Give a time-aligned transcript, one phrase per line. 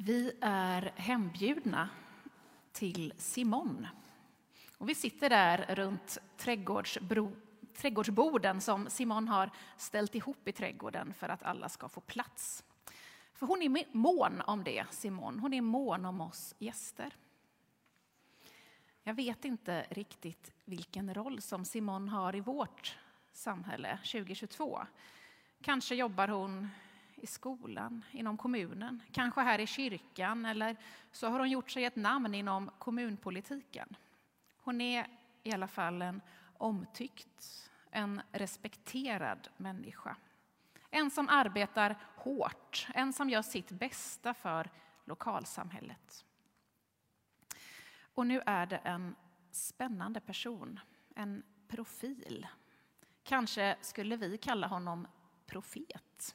[0.00, 1.88] Vi är hembjudna
[2.72, 3.86] till Simon.
[4.78, 7.32] Och vi sitter där runt trädgårdsbro,
[7.76, 12.64] trädgårdsborden som Simon har ställt ihop i trädgården för att alla ska få plats.
[13.32, 15.38] För hon är mån om det, Simon.
[15.38, 17.16] Hon är mån om oss gäster.
[19.02, 22.98] Jag vet inte riktigt vilken roll som Simon har i vårt
[23.32, 24.86] samhälle 2022.
[25.62, 26.68] Kanske jobbar hon
[27.22, 30.76] i skolan, inom kommunen, kanske här i kyrkan eller
[31.12, 33.96] så har hon gjort sig ett namn inom kommunpolitiken.
[34.56, 35.06] Hon är
[35.42, 36.20] i alla fall en
[36.56, 40.16] omtyckt, en respekterad människa.
[40.90, 44.70] En som arbetar hårt, en som gör sitt bästa för
[45.04, 46.24] lokalsamhället.
[48.14, 49.16] Och nu är det en
[49.50, 50.80] spännande person,
[51.14, 52.46] en profil.
[53.22, 55.06] Kanske skulle vi kalla honom
[55.46, 56.34] profet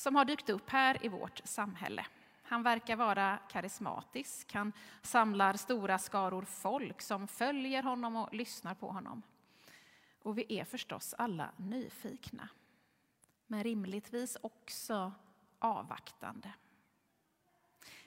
[0.00, 2.06] som har dykt upp här i vårt samhälle.
[2.42, 4.54] Han verkar vara karismatisk.
[4.54, 9.22] Han samlar stora skaror folk som följer honom och lyssnar på honom.
[10.22, 12.48] Och vi är förstås alla nyfikna.
[13.46, 15.12] Men rimligtvis också
[15.58, 16.52] avvaktande.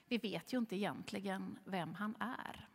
[0.07, 2.67] Vi vet ju inte egentligen vem han är.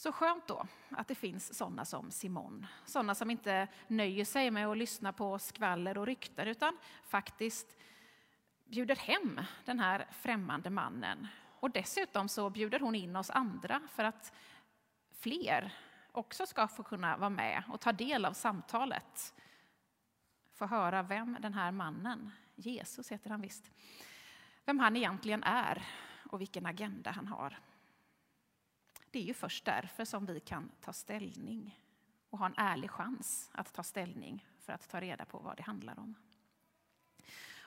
[0.00, 2.66] Så skönt då att det finns sådana som Simon.
[2.84, 7.76] Sådana som inte nöjer sig med att lyssna på skvaller och rykten utan faktiskt
[8.64, 11.26] bjuder hem den här främmande mannen.
[11.60, 14.32] Och dessutom så bjuder hon in oss andra för att
[15.12, 15.74] fler
[16.12, 19.34] också ska få kunna vara med och ta del av samtalet.
[20.52, 23.70] Få höra vem den här mannen, Jesus heter han visst,
[24.64, 25.86] vem han egentligen är
[26.30, 27.58] och vilken agenda han har.
[29.10, 31.80] Det är ju först därför som vi kan ta ställning
[32.30, 35.62] och ha en ärlig chans att ta ställning för att ta reda på vad det
[35.62, 36.14] handlar om.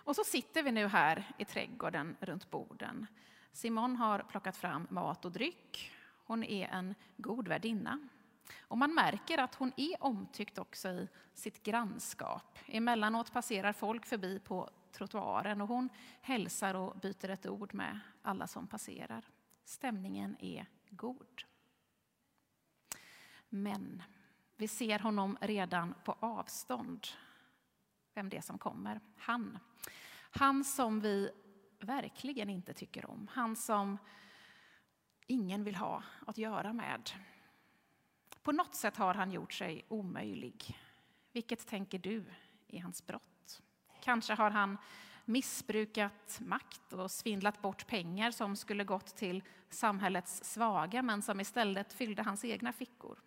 [0.06, 3.08] Och så sitter vi nu här i trädgården runt borden.
[3.52, 5.92] Simon har plockat fram mat och dryck.
[6.26, 8.00] Hon är en god värdinna.
[8.60, 12.60] Och man märker att hon är omtyckt också i sitt grannskap.
[12.66, 15.90] Emellanåt passerar folk förbi på trottoaren och hon
[16.22, 19.26] hälsar och byter ett ord med alla som passerar.
[19.66, 21.44] Stämningen är god.
[23.50, 24.04] Men
[24.58, 27.08] vi ser honom redan på avstånd.
[28.14, 29.02] Vem det är som kommer.
[29.18, 29.60] Han.
[30.32, 31.32] Han som vi
[31.80, 33.30] verkligen inte tycker om.
[33.32, 33.98] Han som
[35.28, 37.12] ingen vill ha att göra med.
[38.44, 40.80] På något sätt har han gjort sig omöjlig.
[41.32, 42.26] Vilket tänker du
[42.68, 43.62] är hans brott?
[44.02, 44.78] Kanske har han
[45.26, 49.44] missbrukat makt och svindlat bort pengar som skulle gått till
[49.74, 53.20] samhällets svaga men som istället fyllde hans egna fickor.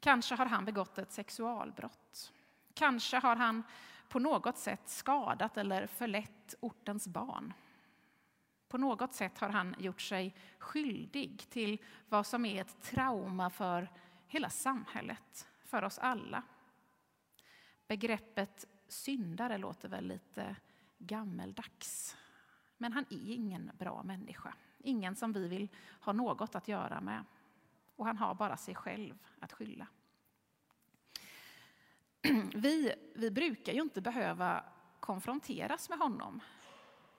[0.00, 2.32] Kanske har han begått ett sexualbrott.
[2.74, 3.62] Kanske har han
[4.08, 7.52] på något sätt skadat eller förlett ortens barn.
[8.68, 13.88] På något sätt har han gjort sig skyldig till vad som är ett trauma för
[14.26, 16.42] hela samhället, för oss alla.
[17.86, 20.56] Begreppet syndare låter väl lite
[20.98, 22.16] gammeldags.
[22.76, 24.54] Men han är ingen bra människa.
[24.78, 25.68] Ingen som vi vill
[26.00, 27.24] ha något att göra med.
[27.96, 29.86] Och han har bara sig själv att skylla.
[32.54, 34.64] Vi, vi brukar ju inte behöva
[35.00, 36.40] konfronteras med honom.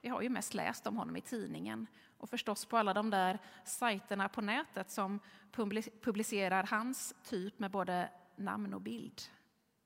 [0.01, 3.40] Vi har ju mest läst om honom i tidningen och förstås på alla de där
[3.66, 5.19] sajterna på nätet som
[6.01, 9.22] publicerar hans typ med både namn och bild.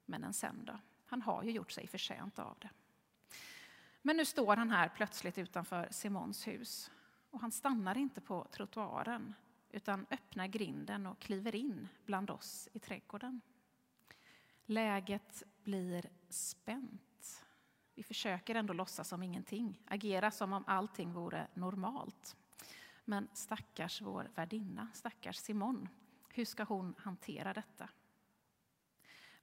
[0.06, 0.80] Men en sen då?
[1.06, 2.70] Han har ju gjort sig förtjänt av det.
[4.02, 6.92] Men nu står han här plötsligt utanför Simons hus
[7.32, 9.34] och han stannar inte på trottoaren
[9.70, 13.42] utan öppnar grinden och kliver in bland oss i trädgården.
[14.66, 17.46] Läget blir spänt.
[17.96, 22.36] Vi försöker ändå låtsas som ingenting, agera som om allting vore normalt.
[23.06, 25.90] Men stackars vår värdinna, stackars Simon,
[26.30, 27.90] hur ska hon hantera detta?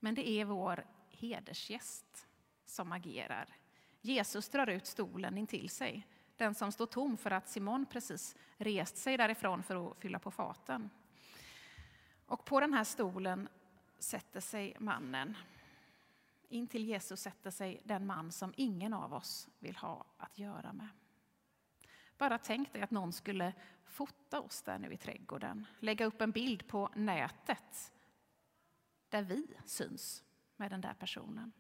[0.00, 2.26] Men det är vår hedersgäst
[2.66, 3.56] som agerar.
[4.00, 6.06] Jesus drar ut stolen intill sig,
[6.38, 10.31] den som står tom för att Simon precis rest sig därifrån för att fylla på
[10.31, 10.90] faten.
[12.26, 13.49] Och på den här stolen
[13.99, 15.37] sätter sig mannen.
[16.49, 20.73] In till Jesus sätter sig den man som ingen av oss vill ha att göra
[20.73, 20.88] med.
[22.19, 23.52] Bara tänk dig att någon skulle
[23.84, 27.93] fota oss där nu i trädgården, lägga upp en bild på nätet
[29.08, 30.25] där vi syns
[30.56, 31.52] med den där personen.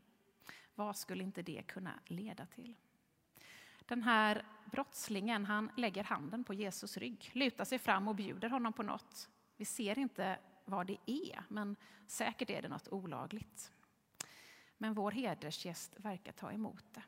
[0.74, 2.76] Vad skulle inte det kunna leda till?
[3.88, 8.72] Den här brottslingen han lägger handen på Jesus rygg, lutar sig fram och bjuder honom
[8.72, 9.28] på något.
[9.56, 11.76] Vi ser inte vad det är, men
[12.06, 13.72] säkert är det något olagligt.
[14.78, 17.02] Men vår hedersgäst verkar ta emot det.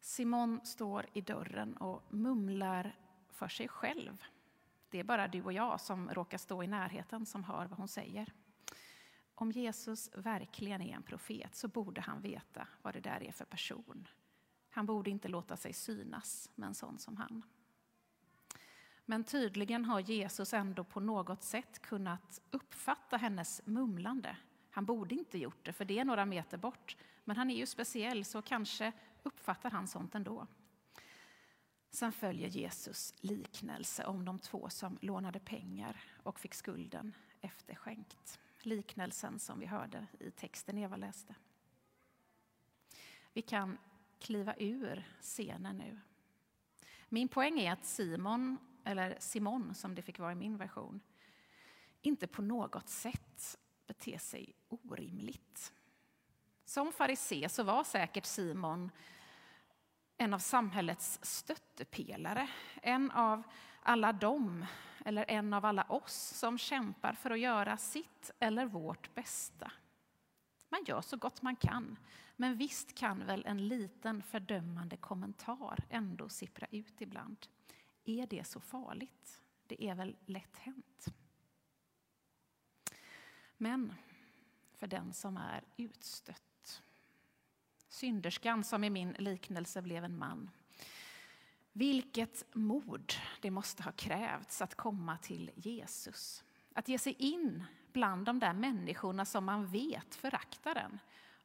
[0.00, 2.96] Simon står i dörren och mumlar
[3.30, 4.24] för sig själv.
[4.90, 7.88] Det är bara du och jag som råkar stå i närheten som hör vad hon
[7.88, 8.32] säger.
[9.34, 13.44] Om Jesus verkligen är en profet så borde han veta vad det där är för
[13.44, 14.08] person.
[14.74, 17.42] Han borde inte låta sig synas med en sån som han.
[19.04, 24.36] Men tydligen har Jesus ändå på något sätt kunnat uppfatta hennes mumlande.
[24.70, 26.96] Han borde inte gjort det, för det är några meter bort.
[27.24, 28.92] Men han är ju speciell, så kanske
[29.22, 30.46] uppfattar han sånt ändå.
[31.90, 38.40] Sen följer Jesus liknelse om de två som lånade pengar och fick skulden efterskänkt.
[38.62, 41.34] Liknelsen som vi hörde i texten Eva läste.
[43.32, 43.78] Vi kan
[44.24, 46.00] kliva ur scenen nu.
[47.08, 51.00] Min poäng är att Simon, eller Simon som det fick vara i min version,
[52.02, 55.72] inte på något sätt beter sig orimligt.
[56.64, 58.90] Som farisé så var säkert Simon
[60.16, 62.48] en av samhällets stöttepelare.
[62.82, 63.42] En av
[63.82, 64.66] alla dem,
[65.04, 69.72] eller en av alla oss, som kämpar för att göra sitt eller vårt bästa.
[70.68, 71.96] Man gör så gott man kan,
[72.36, 77.46] men visst kan väl en liten fördömande kommentar ändå sippra ut ibland.
[78.04, 79.40] Är det så farligt?
[79.66, 81.06] Det är väl lätt hänt.
[83.56, 83.94] Men
[84.72, 86.82] för den som är utstött.
[87.88, 90.50] Synderskan som i min liknelse blev en man.
[91.72, 96.44] Vilket mod det måste ha krävts att komma till Jesus.
[96.72, 100.98] Att ge sig in bland de där människorna som man vet föraktar en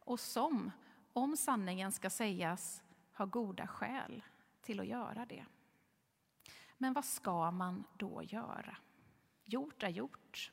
[0.09, 0.71] och som,
[1.13, 4.23] om sanningen ska sägas, har goda skäl
[4.61, 5.45] till att göra det.
[6.77, 8.77] Men vad ska man då göra?
[9.45, 10.51] Gjort är gjort.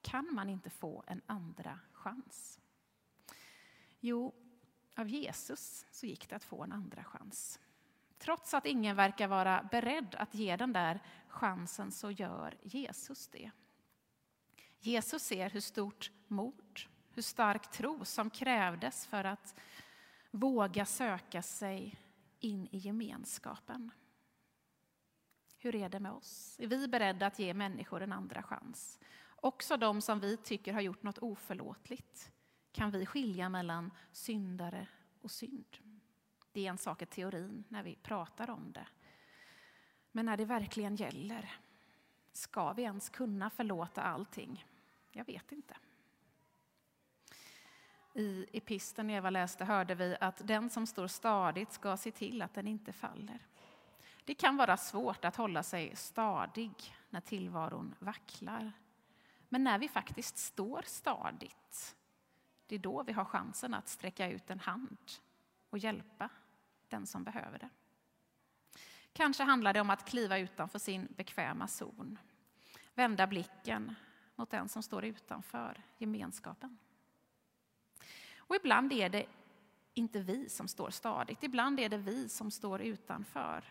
[0.00, 2.60] Kan man inte få en andra chans?
[4.00, 4.34] Jo,
[4.96, 7.60] av Jesus så gick det att få en andra chans.
[8.18, 13.50] Trots att ingen verkar vara beredd att ge den där chansen så gör Jesus det.
[14.78, 19.54] Jesus ser hur stort mod, hur stark tro som krävdes för att
[20.30, 21.96] våga söka sig
[22.40, 23.90] in i gemenskapen.
[25.58, 26.56] Hur är det med oss?
[26.58, 28.98] Är vi beredda att ge människor en andra chans?
[29.36, 32.32] Också de som vi tycker har gjort något oförlåtligt
[32.72, 34.86] kan vi skilja mellan syndare
[35.20, 35.78] och synd.
[36.52, 38.86] Det är en sak i teorin när vi pratar om det.
[40.12, 41.54] Men när det verkligen gäller,
[42.32, 44.66] ska vi ens kunna förlåta allting?
[45.12, 45.76] Jag vet inte.
[48.14, 52.54] I episten Eva läste hörde vi att den som står stadigt ska se till att
[52.54, 53.46] den inte faller.
[54.24, 58.72] Det kan vara svårt att hålla sig stadig när tillvaron vacklar.
[59.48, 61.96] Men när vi faktiskt står stadigt,
[62.66, 64.98] det är då vi har chansen att sträcka ut en hand
[65.70, 66.28] och hjälpa
[66.88, 67.68] den som behöver det.
[69.12, 72.18] Kanske handlar det om att kliva utanför sin bekväma zon.
[72.94, 73.94] Vända blicken
[74.34, 76.78] mot den som står utanför gemenskapen.
[78.52, 79.26] Och ibland är det
[79.94, 83.64] inte vi som står stadigt, ibland är det vi som står utanför.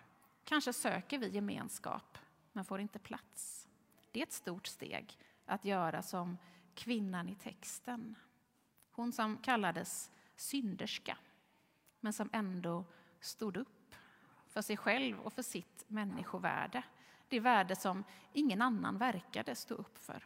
[0.44, 2.18] Kanske söker vi gemenskap,
[2.52, 3.68] men får inte plats.
[4.12, 6.38] Det är ett stort steg att göra som
[6.76, 8.16] kvinnan i texten.
[8.92, 11.18] Hon som kallades synderska,
[12.00, 12.86] men som ändå
[13.20, 13.96] stod upp
[14.48, 16.84] för sig själv och för sitt människovärde.
[17.28, 18.04] Det värde som
[18.34, 20.26] ingen annan verkade stå upp för.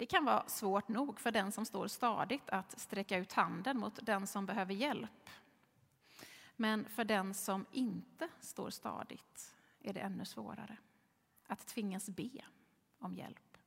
[0.00, 3.98] Det kan vara svårt nog för den som står stadigt att sträcka ut handen mot
[4.02, 5.30] den som behöver hjälp.
[6.56, 10.76] Men för den som inte står stadigt är det ännu svårare
[11.46, 12.30] att tvingas be
[12.98, 13.58] om hjälp.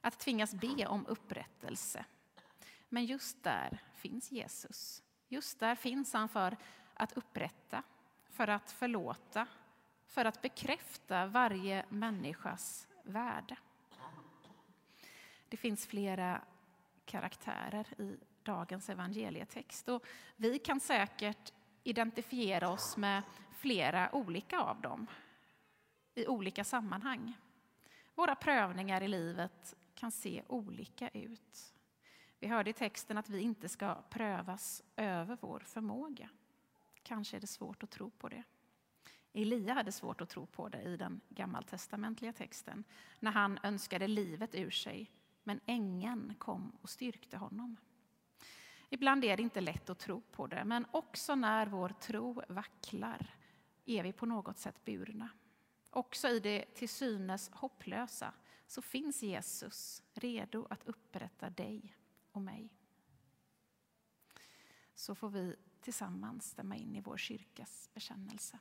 [0.00, 2.04] Att tvingas be om upprättelse.
[2.88, 5.02] Men just där finns Jesus.
[5.28, 6.56] Just där finns han för
[6.94, 7.82] att upprätta,
[8.30, 9.46] för att förlåta,
[10.06, 13.56] för att bekräfta varje människas värde.
[15.48, 16.40] Det finns flera
[17.04, 21.52] karaktärer i dagens evangelietext och vi kan säkert
[21.84, 25.06] identifiera oss med flera olika av dem
[26.14, 27.38] i olika sammanhang.
[28.14, 31.74] Våra prövningar i livet kan se olika ut.
[32.38, 36.28] Vi hörde i texten att vi inte ska prövas över vår förmåga.
[37.02, 38.42] Kanske är det svårt att tro på det.
[39.32, 42.84] Elia hade svårt att tro på det i den gammaltestamentliga texten
[43.20, 45.10] när han önskade livet ur sig,
[45.48, 47.76] men ängeln kom och styrkte honom.
[48.88, 53.34] Ibland är det inte lätt att tro på det, men också när vår tro vacklar
[53.84, 55.28] är vi på något sätt burna.
[55.90, 58.32] Också i det till synes hopplösa
[58.66, 61.96] så finns Jesus redo att upprätta dig
[62.32, 62.68] och mig.
[64.94, 68.58] Så får vi tillsammans stämma in i vår kyrkas bekännelse.